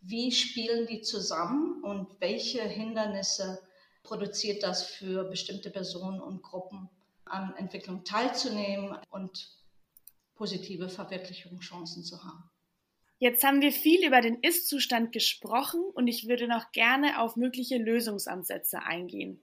Wie 0.00 0.32
spielen 0.32 0.86
die 0.86 1.02
zusammen 1.02 1.82
und 1.82 2.20
welche 2.20 2.62
Hindernisse 2.62 3.60
produziert 4.02 4.62
das 4.62 4.82
für 4.82 5.24
bestimmte 5.24 5.70
Personen 5.70 6.20
und 6.20 6.42
Gruppen 6.42 6.88
an 7.24 7.54
Entwicklung 7.56 8.04
teilzunehmen 8.04 8.96
und 9.10 9.56
positive 10.34 10.88
Verwirklichungschancen 10.88 12.02
zu 12.02 12.24
haben. 12.24 12.50
Jetzt 13.18 13.44
haben 13.44 13.60
wir 13.60 13.72
viel 13.72 14.06
über 14.06 14.22
den 14.22 14.40
Ist-Zustand 14.40 15.12
gesprochen 15.12 15.82
und 15.92 16.08
ich 16.08 16.26
würde 16.26 16.48
noch 16.48 16.72
gerne 16.72 17.20
auf 17.20 17.36
mögliche 17.36 17.76
Lösungsansätze 17.76 18.82
eingehen. 18.82 19.42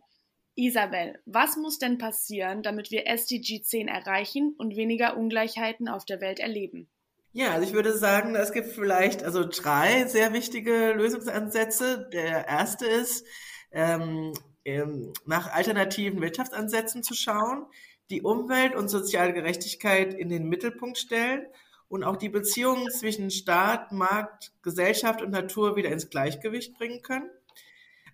Isabel, 0.57 1.19
was 1.25 1.55
muss 1.55 1.77
denn 1.77 1.99
passieren, 1.99 2.63
damit 2.63 2.89
wir 2.89 3.05
SDG 3.07 3.61
10 3.61 3.87
erreichen 3.87 4.55
und 4.57 4.75
weniger 4.75 5.15
Ungleichheiten 5.15 5.87
auf 5.87 6.03
der 6.03 6.19
Welt 6.19 6.39
erleben? 6.39 6.89
Ja, 7.31 7.51
also 7.51 7.67
ich 7.67 7.73
würde 7.73 7.95
sagen, 7.95 8.35
es 8.35 8.51
gibt 8.51 8.69
vielleicht 8.69 9.23
also 9.23 9.45
drei 9.47 10.07
sehr 10.07 10.33
wichtige 10.33 10.93
Lösungsansätze. 10.93 12.09
Der 12.11 12.47
erste 12.47 12.87
ist, 12.87 13.23
ähm, 13.71 14.33
ähm, 14.65 15.13
nach 15.27 15.53
alternativen 15.53 16.21
Wirtschaftsansätzen 16.21 17.03
zu 17.03 17.13
schauen, 17.13 17.67
die 18.09 18.23
Umwelt 18.23 18.73
und 18.75 18.89
soziale 18.89 19.33
Gerechtigkeit 19.33 20.15
in 20.15 20.29
den 20.29 20.49
Mittelpunkt 20.49 20.97
stellen 20.97 21.45
und 21.87 22.03
auch 22.03 22.17
die 22.17 22.29
Beziehungen 22.29 22.89
zwischen 22.89 23.29
Staat, 23.29 23.91
Markt, 23.91 24.53
Gesellschaft 24.63 25.21
und 25.21 25.29
Natur 25.29 25.75
wieder 25.75 25.91
ins 25.91 26.09
Gleichgewicht 26.09 26.73
bringen 26.79 27.03
können. 27.03 27.29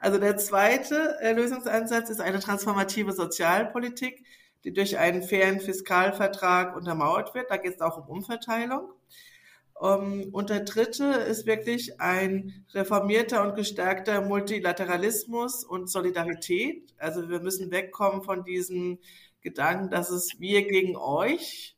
Also 0.03 0.17
der 0.17 0.35
zweite 0.35 1.17
äh, 1.21 1.31
Lösungsansatz 1.31 2.09
ist 2.09 2.19
eine 2.19 2.41
transformative 2.41 3.13
Sozialpolitik, 3.13 4.25
die 4.65 4.73
durch 4.73 4.97
einen 4.97 5.23
fairen 5.23 5.61
Fiskalvertrag 5.61 6.75
untermauert 6.75 7.33
wird. 7.33 7.49
Da 7.49 7.55
geht 7.55 7.75
es 7.75 7.81
auch 7.81 7.97
um 7.99 8.17
Umverteilung. 8.17 8.91
Um, 9.75 10.23
ähm, 10.23 10.29
und 10.33 10.49
der 10.49 10.65
dritte 10.65 11.05
ist 11.05 11.45
wirklich 11.45 12.01
ein 12.01 12.65
reformierter 12.73 13.47
und 13.47 13.55
gestärkter 13.55 14.19
Multilateralismus 14.19 15.63
und 15.63 15.89
Solidarität. 15.89 16.93
Also 16.97 17.29
wir 17.29 17.39
müssen 17.39 17.71
wegkommen 17.71 18.23
von 18.23 18.43
diesem 18.43 18.99
Gedanken, 19.39 19.89
dass 19.89 20.09
es 20.09 20.37
wir 20.37 20.67
gegen 20.67 20.97
euch, 20.97 21.77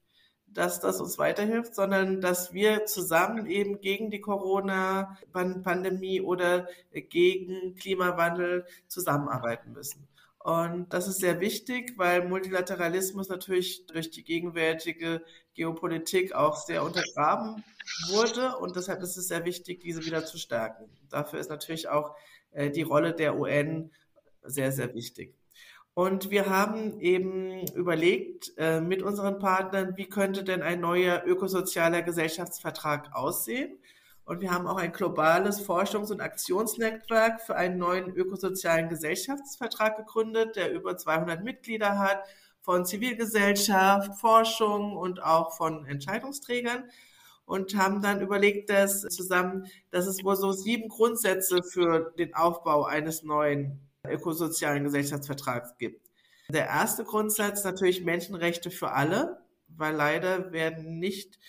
dass 0.55 0.79
das 0.79 1.01
uns 1.01 1.19
weiterhilft, 1.19 1.75
sondern 1.75 2.21
dass 2.21 2.53
wir 2.53 2.85
zusammen 2.85 3.45
eben 3.45 3.81
gegen 3.81 4.09
die 4.09 4.21
Corona-Pandemie 4.21 6.21
oder 6.21 6.67
gegen 6.93 7.75
Klimawandel 7.75 8.65
zusammenarbeiten 8.87 9.73
müssen. 9.73 10.07
Und 10.39 10.93
das 10.93 11.07
ist 11.07 11.19
sehr 11.19 11.39
wichtig, 11.39 11.93
weil 11.97 12.27
Multilateralismus 12.27 13.29
natürlich 13.29 13.85
durch 13.87 14.11
die 14.11 14.23
gegenwärtige 14.23 15.23
Geopolitik 15.55 16.33
auch 16.33 16.55
sehr 16.55 16.83
untergraben 16.83 17.63
wurde. 18.09 18.55
Und 18.57 18.75
deshalb 18.75 19.01
ist 19.01 19.17
es 19.17 19.27
sehr 19.27 19.43
wichtig, 19.43 19.81
diese 19.81 20.05
wieder 20.05 20.23
zu 20.23 20.37
stärken. 20.37 20.85
Dafür 21.09 21.39
ist 21.39 21.49
natürlich 21.49 21.89
auch 21.89 22.15
äh, 22.51 22.69
die 22.69 22.83
Rolle 22.83 23.13
der 23.13 23.37
UN 23.37 23.91
sehr, 24.43 24.71
sehr 24.71 24.93
wichtig. 24.93 25.35
Und 25.95 26.29
wir 26.29 26.49
haben 26.49 26.99
eben 26.99 27.65
überlegt 27.69 28.51
äh, 28.57 28.81
mit 28.81 29.01
unseren 29.01 29.39
Partnern, 29.39 29.95
wie 29.95 30.09
könnte 30.09 30.43
denn 30.43 30.61
ein 30.61 30.81
neuer 30.81 31.23
ökosozialer 31.25 32.01
Gesellschaftsvertrag 32.01 33.15
aussehen? 33.15 33.79
Und 34.25 34.41
wir 34.41 34.51
haben 34.51 34.67
auch 34.67 34.75
ein 34.75 34.91
globales 34.91 35.65
Forschungs- 35.65 36.11
und 36.11 36.19
Aktionsnetzwerk 36.19 37.39
für 37.39 37.55
einen 37.55 37.77
neuen 37.77 38.13
ökosozialen 38.13 38.89
Gesellschaftsvertrag 38.89 39.95
gegründet, 39.95 40.57
der 40.57 40.73
über 40.73 40.97
200 40.97 41.45
Mitglieder 41.45 41.97
hat, 41.97 42.23
von 42.59 42.85
Zivilgesellschaft, 42.85 44.19
Forschung 44.19 44.97
und 44.97 45.23
auch 45.23 45.55
von 45.55 45.85
Entscheidungsträgern. 45.85 46.89
Und 47.45 47.77
haben 47.77 48.01
dann 48.01 48.19
überlegt, 48.19 48.69
dass 48.69 49.03
zusammen, 49.03 49.67
dass 49.91 50.07
es 50.07 50.25
wohl 50.25 50.35
so 50.35 50.51
sieben 50.51 50.89
Grundsätze 50.89 51.63
für 51.63 52.11
den 52.17 52.33
Aufbau 52.33 52.83
eines 52.83 53.23
neuen 53.23 53.79
ökosozialen 54.11 54.83
Gesellschaftsvertrags 54.83 55.77
gibt. 55.77 56.09
Der 56.49 56.67
erste 56.67 57.03
Grundsatz 57.03 57.63
natürlich 57.63 58.03
Menschenrechte 58.03 58.69
für 58.69 58.91
alle, 58.91 59.41
weil 59.67 59.95
leider 59.95 60.51
werden 60.51 60.99
nicht 60.99 61.39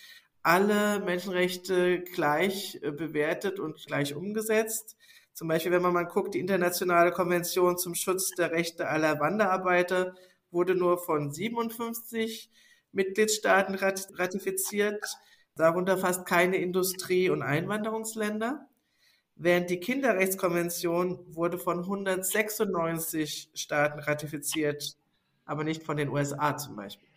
alle 0.41 0.99
Menschenrechte 1.01 2.01
gleich 2.01 2.79
äh, 2.81 2.91
bewertet 2.91 3.59
und 3.59 3.85
gleich 3.85 4.15
umgesetzt. 4.15 4.95
Zum 5.33 5.49
Beispiel, 5.49 5.71
wenn 5.71 5.81
man 5.81 5.93
mal 5.93 6.05
guckt, 6.05 6.33
die 6.33 6.39
internationale 6.39 7.11
Konvention 7.11 7.77
zum 7.77 7.93
Schutz 7.93 8.31
der 8.31 8.51
Rechte 8.51 8.87
aller 8.87 9.19
Wanderarbeiter 9.19 10.15
wurde 10.49 10.73
nur 10.73 10.97
von 10.97 11.31
57 11.31 12.49
Mitgliedstaaten 12.91 13.75
ratifiziert, 13.75 15.05
darunter 15.55 15.97
fast 15.97 16.25
keine 16.25 16.57
Industrie- 16.57 17.29
und 17.29 17.43
Einwanderungsländer. 17.43 18.67
Während 19.39 19.69
die 19.69 19.79
Kinderrechtskonvention 19.79 21.35
wurde 21.35 21.59
von 21.59 21.79
196 21.79 23.51
Staaten 23.53 23.99
ratifiziert, 23.99 24.97
aber 25.45 25.63
nicht 25.63 25.83
von 25.83 25.97
den 25.97 26.09
USA 26.09 26.57
zum 26.57 26.75
Beispiel. 26.75 27.07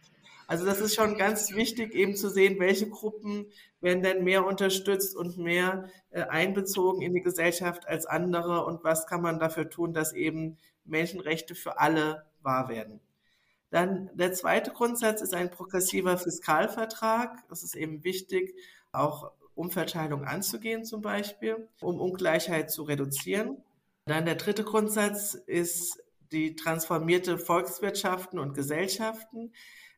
Also 0.47 0.67
das 0.67 0.81
ist 0.81 0.97
schon 0.97 1.17
ganz 1.17 1.55
wichtig, 1.55 1.95
eben 1.95 2.17
zu 2.17 2.29
sehen, 2.29 2.59
welche 2.59 2.89
Gruppen 2.91 3.47
werden 3.81 4.03
denn 4.03 4.25
mehr 4.25 4.45
unterstützt 4.45 5.17
und 5.17 5.39
mehr 5.39 5.89
äh, 6.11 6.23
einbezogen 6.23 7.03
in 7.03 7.15
die 7.15 7.23
Gesellschaft 7.23 7.87
als 7.87 8.05
andere 8.05 8.65
und 8.65 8.83
was 8.83 9.07
kann 9.07 9.23
man 9.23 9.39
dafür 9.39 9.71
tun, 9.71 9.95
dass 9.95 10.13
eben 10.13 10.59
Menschenrechte 10.85 11.55
für 11.55 11.79
alle 11.79 12.27
wahr 12.43 12.69
werden. 12.69 13.01
Dann 13.71 14.11
der 14.15 14.33
zweite 14.33 14.73
Grundsatz 14.73 15.23
ist 15.23 15.35
ein 15.35 15.51
progressiver 15.51 16.19
Fiskalvertrag. 16.19 17.39
Es 17.51 17.63
ist 17.63 17.77
eben 17.77 18.03
wichtig, 18.03 18.55
auch 18.91 19.31
Umverteilung 19.61 20.25
anzugehen 20.25 20.85
zum 20.85 21.03
Beispiel, 21.03 21.69
um 21.81 22.01
Ungleichheit 22.01 22.71
zu 22.71 22.83
reduzieren. 22.83 23.63
Dann 24.07 24.25
der 24.25 24.37
dritte 24.37 24.65
Grundsatz 24.65 25.35
ist 25.35 26.03
die 26.33 26.57
transformierte 26.57 27.39
Volkswirtschaften 27.39 28.39
und 28.39 28.55
Gesellschaften, 28.55 29.53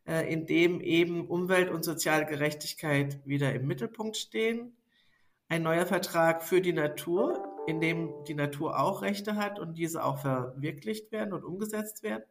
äh, 0.06 0.30
in 0.32 0.46
dem 0.46 0.80
eben 0.80 1.28
Umwelt- 1.28 1.70
und 1.70 1.84
soziale 1.84 2.26
Gerechtigkeit 2.26 3.20
wieder 3.24 3.54
im 3.54 3.66
Mittelpunkt 3.66 4.16
stehen. 4.16 4.76
Ein 5.48 5.62
neuer 5.62 5.86
Vertrag 5.86 6.42
für 6.42 6.60
die 6.60 6.72
Natur, 6.72 7.44
in 7.66 7.80
dem 7.80 8.12
die 8.26 8.34
Natur 8.34 8.80
auch 8.80 9.02
Rechte 9.02 9.36
hat 9.36 9.60
und 9.60 9.78
diese 9.78 10.04
auch 10.04 10.18
verwirklicht 10.18 11.12
werden 11.12 11.32
und 11.32 11.44
umgesetzt 11.44 12.02
werden 12.02 12.24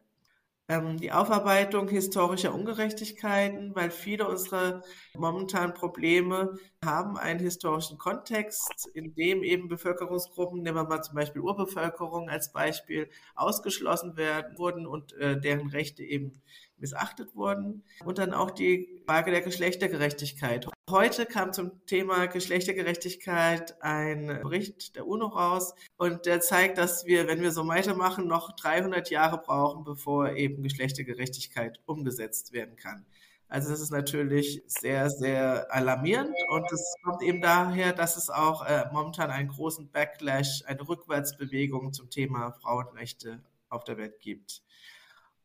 ähm, 0.72 0.96
die 0.98 1.12
Aufarbeitung 1.12 1.88
historischer 1.88 2.54
Ungerechtigkeiten, 2.54 3.74
weil 3.74 3.90
viele 3.90 4.26
unserer 4.26 4.82
momentanen 5.14 5.74
Probleme 5.74 6.58
haben 6.84 7.18
einen 7.18 7.40
historischen 7.40 7.98
Kontext, 7.98 8.88
in 8.94 9.14
dem 9.14 9.42
eben 9.42 9.68
Bevölkerungsgruppen, 9.68 10.62
nehmen 10.62 10.76
wir 10.76 10.84
mal 10.84 11.02
zum 11.02 11.14
Beispiel 11.14 11.42
Urbevölkerung 11.42 12.30
als 12.30 12.52
Beispiel, 12.52 13.10
ausgeschlossen 13.34 14.16
werden 14.16 14.56
wurden 14.56 14.86
und 14.86 15.12
äh, 15.14 15.38
deren 15.38 15.68
Rechte 15.68 16.02
eben 16.02 16.40
missachtet 16.82 17.34
wurden. 17.34 17.82
Und 18.04 18.18
dann 18.18 18.34
auch 18.34 18.50
die 18.50 19.02
Frage 19.06 19.30
der 19.30 19.40
Geschlechtergerechtigkeit. 19.40 20.68
Heute 20.90 21.24
kam 21.24 21.54
zum 21.54 21.86
Thema 21.86 22.26
Geschlechtergerechtigkeit 22.26 23.80
ein 23.80 24.26
Bericht 24.42 24.96
der 24.96 25.06
UNO 25.06 25.28
raus 25.28 25.74
und 25.96 26.26
der 26.26 26.40
zeigt, 26.40 26.76
dass 26.76 27.06
wir, 27.06 27.26
wenn 27.28 27.40
wir 27.40 27.52
so 27.52 27.66
weitermachen, 27.66 28.26
noch 28.26 28.54
300 28.56 29.08
Jahre 29.08 29.38
brauchen, 29.38 29.84
bevor 29.84 30.32
eben 30.32 30.62
Geschlechtergerechtigkeit 30.62 31.80
umgesetzt 31.86 32.52
werden 32.52 32.76
kann. 32.76 33.06
Also 33.48 33.70
das 33.70 33.80
ist 33.80 33.90
natürlich 33.90 34.62
sehr, 34.66 35.10
sehr 35.10 35.72
alarmierend 35.72 36.34
und 36.48 36.72
es 36.72 36.94
kommt 37.04 37.22
eben 37.22 37.42
daher, 37.42 37.92
dass 37.92 38.16
es 38.16 38.30
auch 38.30 38.64
äh, 38.64 38.86
momentan 38.92 39.30
einen 39.30 39.50
großen 39.50 39.90
Backlash, 39.90 40.64
eine 40.66 40.88
Rückwärtsbewegung 40.88 41.92
zum 41.92 42.08
Thema 42.10 42.52
Frauenrechte 42.52 43.42
auf 43.68 43.84
der 43.84 43.98
Welt 43.98 44.20
gibt. 44.20 44.62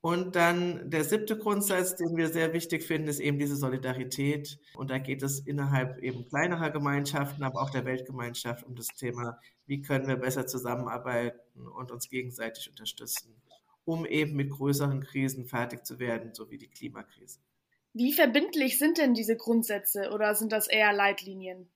Und 0.02 0.36
dann 0.36 0.90
der 0.90 1.04
siebte 1.04 1.38
Grundsatz, 1.38 1.96
den 1.96 2.16
wir 2.16 2.30
sehr 2.30 2.54
wichtig 2.54 2.84
finden, 2.84 3.08
ist 3.08 3.20
eben 3.20 3.40
diese 3.40 3.56
Solidarität. 3.56 4.60
Und 4.76 4.92
da 4.92 5.00
geht 5.00 5.24
es 5.24 5.40
innerhalb 5.40 5.98
eben 6.00 6.28
kleinerer 6.28 6.70
Gemeinschaften, 6.70 7.44
aber 7.44 7.62
auch 7.62 7.72
der 7.72 7.86
Weltgemeinschaft 7.86 8.64
um 8.66 8.76
das 8.76 8.88
Thema, 8.88 9.40
wie 9.66 9.82
können 9.82 10.08
wir 10.08 10.18
besser 10.18 10.46
zusammenarbeiten 10.46 11.68
und 11.68 11.92
uns 11.92 12.10
gegenseitig 12.10 12.70
unterstützen, 12.70 13.36
um 13.86 14.06
eben 14.06 14.36
mit 14.36 14.52
größeren 14.52 15.02
Krisen 15.04 15.46
fertig 15.46 15.86
zu 15.86 16.00
werden, 16.00 16.34
so 16.34 16.50
wie 16.52 16.58
die 16.58 16.70
Klimakrise. 16.70 17.40
Wie 17.94 18.14
verbindlich 18.14 18.78
sind 18.78 19.00
denn 19.00 19.16
diese 19.16 19.36
Grundsätze 19.36 20.12
oder 20.12 20.36
sind 20.36 20.52
das 20.52 20.68
eher 20.68 20.94
Leitlinien? 20.94 21.68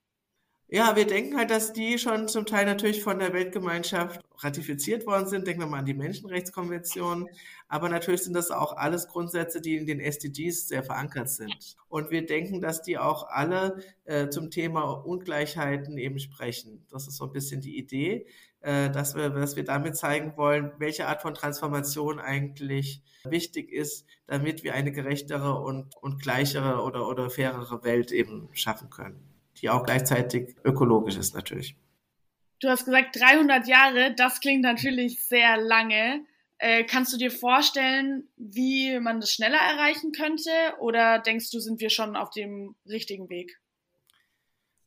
Ja, 0.74 0.96
wir 0.96 1.06
denken 1.06 1.36
halt, 1.36 1.50
dass 1.50 1.74
die 1.74 1.98
schon 1.98 2.28
zum 2.28 2.46
Teil 2.46 2.64
natürlich 2.64 3.02
von 3.02 3.18
der 3.18 3.34
Weltgemeinschaft 3.34 4.22
ratifiziert 4.38 5.06
worden 5.06 5.28
sind. 5.28 5.46
Denken 5.46 5.60
wir 5.60 5.66
mal 5.66 5.80
an 5.80 5.84
die 5.84 5.92
Menschenrechtskonvention. 5.92 7.28
Aber 7.68 7.90
natürlich 7.90 8.22
sind 8.22 8.32
das 8.32 8.50
auch 8.50 8.74
alles 8.78 9.06
Grundsätze, 9.06 9.60
die 9.60 9.76
in 9.76 9.84
den 9.84 10.00
SDGs 10.00 10.68
sehr 10.68 10.82
verankert 10.82 11.28
sind. 11.28 11.76
Und 11.88 12.10
wir 12.10 12.24
denken, 12.24 12.62
dass 12.62 12.80
die 12.80 12.96
auch 12.96 13.28
alle 13.28 13.82
äh, 14.04 14.30
zum 14.30 14.50
Thema 14.50 14.92
Ungleichheiten 14.92 15.98
eben 15.98 16.18
sprechen. 16.18 16.86
Das 16.88 17.06
ist 17.06 17.18
so 17.18 17.26
ein 17.26 17.32
bisschen 17.32 17.60
die 17.60 17.76
Idee, 17.76 18.26
äh, 18.62 18.88
dass, 18.88 19.14
wir, 19.14 19.28
dass 19.28 19.56
wir 19.56 19.64
damit 19.64 19.98
zeigen 19.98 20.38
wollen, 20.38 20.72
welche 20.78 21.06
Art 21.06 21.20
von 21.20 21.34
Transformation 21.34 22.18
eigentlich 22.18 23.02
wichtig 23.24 23.70
ist, 23.70 24.06
damit 24.26 24.64
wir 24.64 24.72
eine 24.72 24.90
gerechtere 24.90 25.60
und, 25.60 25.94
und 26.00 26.22
gleichere 26.22 26.82
oder, 26.82 27.06
oder 27.06 27.28
fairere 27.28 27.84
Welt 27.84 28.10
eben 28.10 28.48
schaffen 28.54 28.88
können 28.88 29.31
die 29.62 29.70
auch 29.70 29.84
gleichzeitig 29.84 30.56
ökologisch 30.64 31.16
ist 31.16 31.34
natürlich. 31.34 31.76
Du 32.60 32.68
hast 32.68 32.84
gesagt 32.84 33.18
300 33.18 33.66
Jahre, 33.66 34.14
das 34.14 34.40
klingt 34.40 34.62
natürlich 34.62 35.24
sehr 35.24 35.56
lange. 35.56 36.24
Äh, 36.58 36.84
kannst 36.84 37.12
du 37.12 37.16
dir 37.16 37.30
vorstellen, 37.30 38.28
wie 38.36 39.00
man 39.00 39.20
das 39.20 39.32
schneller 39.32 39.58
erreichen 39.58 40.12
könnte 40.12 40.50
oder 40.78 41.18
denkst 41.18 41.50
du, 41.50 41.58
sind 41.58 41.80
wir 41.80 41.90
schon 41.90 42.14
auf 42.14 42.30
dem 42.30 42.76
richtigen 42.86 43.28
Weg? 43.30 43.58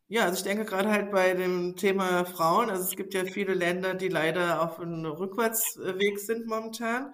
Ja, 0.08 0.24
also 0.24 0.38
ich 0.38 0.44
denke 0.44 0.66
gerade 0.66 0.90
halt 0.90 1.12
bei 1.12 1.34
dem 1.34 1.76
Thema 1.76 2.26
Frauen, 2.26 2.70
also 2.70 2.84
es 2.84 2.96
gibt 2.96 3.14
ja 3.14 3.26
viele 3.26 3.56
Länder, 3.56 3.96
die 3.96 4.08
leider 4.08 4.62
auf 4.62 4.80
einem 4.80 5.06
Rückwärtsweg 5.06 6.20
sind 6.20 6.46
momentan. 6.46 7.14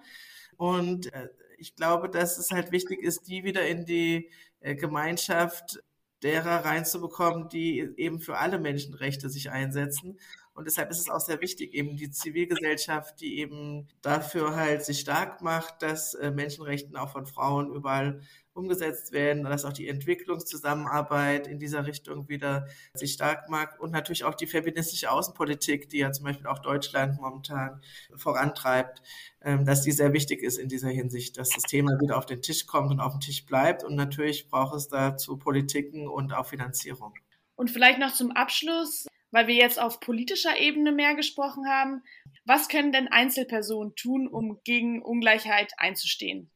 Und 0.58 1.12
äh, 1.12 1.28
ich 1.56 1.74
glaube, 1.74 2.08
dass 2.08 2.38
es 2.38 2.50
halt 2.50 2.70
wichtig 2.70 3.02
ist, 3.02 3.28
die 3.28 3.44
wieder 3.44 3.66
in 3.66 3.86
die 3.86 4.30
äh, 4.60 4.74
Gemeinschaft 4.74 5.82
derer 6.22 6.64
reinzubekommen, 6.64 7.48
die 7.48 7.80
eben 7.96 8.20
für 8.20 8.38
alle 8.38 8.58
Menschenrechte 8.58 9.28
sich 9.28 9.50
einsetzen. 9.50 10.18
Und 10.54 10.66
deshalb 10.66 10.90
ist 10.90 11.00
es 11.00 11.08
auch 11.08 11.20
sehr 11.20 11.40
wichtig, 11.40 11.72
eben 11.74 11.96
die 11.96 12.10
Zivilgesellschaft, 12.10 13.20
die 13.20 13.38
eben 13.38 13.88
dafür 14.02 14.54
halt 14.54 14.84
sich 14.84 15.00
stark 15.00 15.40
macht, 15.40 15.82
dass 15.82 16.14
äh, 16.14 16.30
Menschenrechten 16.30 16.96
auch 16.96 17.10
von 17.10 17.26
Frauen 17.26 17.72
überall 17.74 18.20
umgesetzt 18.54 19.12
werden, 19.12 19.44
dass 19.44 19.64
auch 19.64 19.72
die 19.72 19.88
Entwicklungszusammenarbeit 19.88 21.46
in 21.46 21.58
dieser 21.58 21.86
Richtung 21.86 22.28
wieder 22.28 22.66
sich 22.94 23.12
stark 23.12 23.48
macht 23.48 23.80
und 23.80 23.90
natürlich 23.90 24.24
auch 24.24 24.34
die 24.34 24.46
feministische 24.46 25.10
Außenpolitik, 25.10 25.88
die 25.88 25.98
ja 25.98 26.12
zum 26.12 26.24
Beispiel 26.24 26.46
auch 26.46 26.58
Deutschland 26.58 27.20
momentan 27.20 27.80
vorantreibt, 28.14 29.02
ähm, 29.42 29.64
dass 29.64 29.82
die 29.82 29.92
sehr 29.92 30.12
wichtig 30.12 30.42
ist 30.42 30.58
in 30.58 30.68
dieser 30.68 30.90
Hinsicht, 30.90 31.38
dass 31.38 31.48
das 31.50 31.62
Thema 31.62 31.98
wieder 32.00 32.18
auf 32.18 32.26
den 32.26 32.42
Tisch 32.42 32.66
kommt 32.66 32.90
und 32.90 33.00
auf 33.00 33.12
dem 33.12 33.20
Tisch 33.20 33.46
bleibt. 33.46 33.84
Und 33.84 33.94
natürlich 33.94 34.48
braucht 34.48 34.74
es 34.76 34.88
dazu 34.88 35.36
Politiken 35.38 36.08
und 36.08 36.32
auch 36.32 36.46
Finanzierung. 36.46 37.14
Und 37.56 37.70
vielleicht 37.70 37.98
noch 37.98 38.12
zum 38.12 38.32
Abschluss, 38.32 39.06
weil 39.30 39.46
wir 39.46 39.54
jetzt 39.54 39.80
auf 39.80 40.00
politischer 40.00 40.58
Ebene 40.58 40.92
mehr 40.92 41.14
gesprochen 41.14 41.66
haben. 41.68 42.02
Was 42.44 42.68
können 42.68 42.92
denn 42.92 43.08
Einzelpersonen 43.08 43.94
tun, 43.94 44.28
um 44.28 44.60
gegen 44.64 45.02
Ungleichheit 45.02 45.72
einzustehen? 45.78 46.50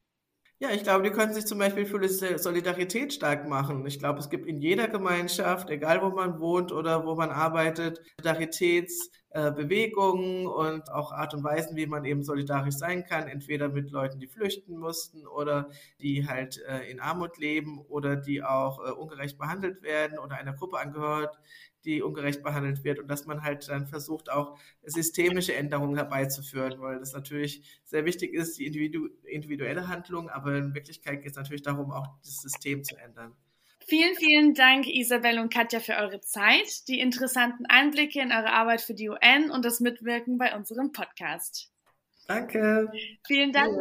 Ja, 0.59 0.71
ich 0.71 0.81
glaube, 0.81 1.03
die 1.03 1.11
können 1.11 1.35
sich 1.35 1.45
zum 1.45 1.59
Beispiel 1.59 1.85
für 1.85 2.03
Solidarität 2.39 3.13
stark 3.13 3.47
machen. 3.47 3.85
Ich 3.85 3.99
glaube, 3.99 4.17
es 4.17 4.31
gibt 4.31 4.47
in 4.47 4.59
jeder 4.59 4.87
Gemeinschaft, 4.87 5.69
egal 5.69 6.01
wo 6.01 6.09
man 6.09 6.39
wohnt 6.39 6.71
oder 6.71 7.05
wo 7.05 7.13
man 7.13 7.29
arbeitet, 7.29 8.01
Solidaritätsbewegungen 8.19 10.47
und 10.47 10.91
auch 10.91 11.11
Art 11.11 11.35
und 11.35 11.43
Weisen, 11.43 11.75
wie 11.75 11.85
man 11.85 12.05
eben 12.05 12.23
solidarisch 12.23 12.73
sein 12.73 13.05
kann, 13.05 13.27
entweder 13.27 13.69
mit 13.69 13.91
Leuten, 13.91 14.19
die 14.19 14.25
flüchten 14.25 14.79
mussten 14.79 15.27
oder 15.27 15.69
die 16.01 16.27
halt 16.27 16.59
äh, 16.67 16.89
in 16.89 16.99
Armut 16.99 17.37
leben 17.37 17.77
oder 17.87 18.15
die 18.15 18.41
auch 18.41 18.83
äh, 18.83 18.89
ungerecht 18.91 19.37
behandelt 19.37 19.83
werden 19.83 20.17
oder 20.17 20.37
einer 20.37 20.53
Gruppe 20.53 20.79
angehört, 20.79 21.37
die 21.87 22.01
ungerecht 22.01 22.43
behandelt 22.43 22.83
wird 22.83 22.99
und 22.99 23.07
dass 23.07 23.25
man 23.25 23.43
halt 23.43 23.67
dann 23.69 23.87
versucht, 23.87 24.29
auch 24.29 24.59
systemische 24.83 25.55
Änderungen 25.55 25.95
herbeizuführen, 25.95 26.79
weil 26.81 26.99
das 26.99 27.13
natürlich 27.13 27.63
sehr 27.85 28.03
wichtig 28.03 28.33
ist, 28.33 28.57
die 28.57 28.65
individu 28.65 29.07
individuelle 29.23 29.87
Handlung, 29.87 30.29
aber 30.29 30.55
in 30.57 30.75
Wirklichkeit 30.75 31.21
geht 31.21 31.31
es 31.31 31.37
natürlich 31.37 31.61
darum, 31.61 31.91
auch 31.91 32.07
das 32.21 32.41
System 32.41 32.83
zu 32.83 32.97
ändern. 32.97 33.33
Vielen, 33.87 34.15
vielen 34.15 34.53
Dank, 34.53 34.85
Isabel 34.85 35.39
und 35.39 35.53
Katja, 35.53 35.79
für 35.79 35.95
eure 35.95 36.19
Zeit, 36.19 36.89
die 36.89 36.99
interessanten 36.99 37.65
Einblicke 37.67 38.19
in 38.21 38.33
eure 38.33 38.51
Arbeit 38.51 38.81
für 38.81 38.93
die 38.93 39.09
UN 39.09 39.49
und 39.49 39.63
das 39.63 39.79
Mitwirken 39.79 40.37
bei 40.37 40.53
unserem 40.53 40.91
Podcast. 40.91 41.71
Danke. 42.27 42.91
Vielen 43.25 43.53
Dank. 43.53 43.77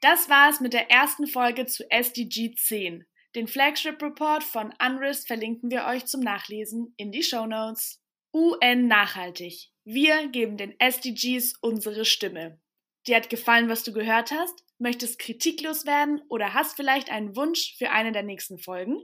Das 0.00 0.28
war 0.28 0.50
es 0.50 0.58
mit 0.58 0.72
der 0.72 0.90
ersten 0.90 1.28
Folge 1.28 1.66
zu 1.66 1.88
SDG 1.88 2.56
10. 2.56 3.06
Den 3.34 3.48
Flagship 3.48 4.02
Report 4.02 4.44
von 4.44 4.74
UNRIS 4.78 5.24
verlinken 5.24 5.70
wir 5.70 5.86
euch 5.86 6.04
zum 6.04 6.20
Nachlesen 6.20 6.92
in 6.98 7.12
die 7.12 7.22
Show 7.22 7.46
Notes. 7.46 7.98
UN 8.34 8.88
Nachhaltig. 8.88 9.70
Wir 9.84 10.28
geben 10.28 10.58
den 10.58 10.78
SDGs 10.78 11.54
unsere 11.62 12.04
Stimme. 12.04 12.60
Dir 13.06 13.16
hat 13.16 13.30
gefallen, 13.30 13.70
was 13.70 13.84
du 13.84 13.94
gehört 13.94 14.32
hast? 14.32 14.62
Möchtest 14.78 15.18
kritiklos 15.18 15.86
werden 15.86 16.20
oder 16.28 16.52
hast 16.52 16.76
vielleicht 16.76 17.10
einen 17.10 17.34
Wunsch 17.34 17.74
für 17.78 17.90
eine 17.90 18.12
der 18.12 18.22
nächsten 18.22 18.58
Folgen? 18.58 19.02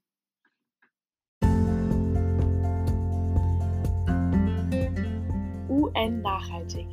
UN 5.69 6.21
Nachhaltig. 6.21 6.87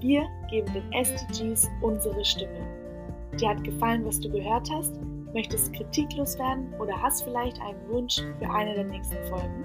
Wir 0.00 0.26
geben 0.50 0.72
den 0.72 0.92
SDGs 0.92 1.68
unsere 1.82 2.24
Stimme. 2.24 2.66
Dir 3.40 3.50
hat 3.50 3.62
gefallen, 3.64 4.04
was 4.04 4.20
du 4.20 4.30
gehört 4.30 4.70
hast? 4.70 5.00
Möchtest 5.34 5.72
kritiklos 5.72 6.38
werden 6.38 6.72
oder 6.80 6.96
hast 7.00 7.24
vielleicht 7.24 7.60
einen 7.60 7.88
Wunsch 7.88 8.20
für 8.38 8.50
eine 8.50 8.74
der 8.74 8.84
nächsten 8.84 9.24
Folgen? 9.26 9.64